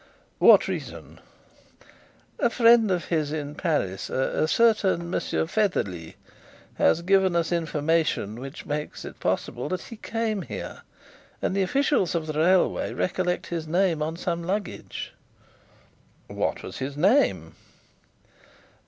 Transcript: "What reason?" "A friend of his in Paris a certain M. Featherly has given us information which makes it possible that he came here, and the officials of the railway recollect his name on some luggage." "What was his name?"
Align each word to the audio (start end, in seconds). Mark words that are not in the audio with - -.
"What 0.39 0.67
reason?" 0.67 1.19
"A 2.39 2.49
friend 2.49 2.89
of 2.89 3.09
his 3.09 3.31
in 3.31 3.53
Paris 3.53 4.09
a 4.09 4.47
certain 4.47 5.13
M. 5.13 5.19
Featherly 5.45 6.15
has 6.79 7.03
given 7.03 7.35
us 7.35 7.51
information 7.51 8.39
which 8.39 8.65
makes 8.65 9.05
it 9.05 9.19
possible 9.19 9.69
that 9.69 9.81
he 9.83 9.97
came 9.97 10.41
here, 10.41 10.81
and 11.39 11.55
the 11.55 11.61
officials 11.61 12.15
of 12.15 12.25
the 12.25 12.39
railway 12.39 12.95
recollect 12.95 13.45
his 13.45 13.67
name 13.67 14.01
on 14.01 14.17
some 14.17 14.41
luggage." 14.43 15.13
"What 16.25 16.63
was 16.63 16.79
his 16.79 16.97
name?" 16.97 17.53